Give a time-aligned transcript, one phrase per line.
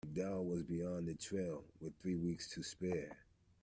[0.03, 3.15] And MacDougall was beyond the trail, with three weeks to spare.